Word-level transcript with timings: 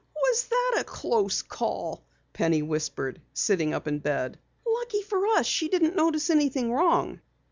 "Was 0.15 0.47
that 0.47 0.77
a 0.79 0.83
close 0.83 1.43
call!" 1.43 2.03
Penny 2.33 2.63
whispered, 2.63 3.21
sitting 3.35 3.71
up 3.71 3.87
in 3.87 3.99
bed. 3.99 4.39
"Lucky 4.65 5.03
for 5.03 5.27
us 5.27 5.45
she 5.45 5.67
didn't 5.67 5.95
notice 5.95 6.31
anything 6.31 6.71
wrong." 6.73 7.21